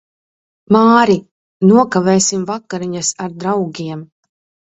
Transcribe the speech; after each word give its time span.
Māri, 0.75 1.17
nokavēsim 1.71 2.47
vakariņas 2.51 3.13
ar 3.27 3.37
draugiem. 3.43 4.01